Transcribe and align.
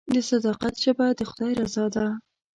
د 0.13 0.15
صداقت 0.29 0.73
ژبه 0.83 1.05
د 1.19 1.21
خدای 1.29 1.51
رضا 1.61 1.85
ده. 1.95 2.05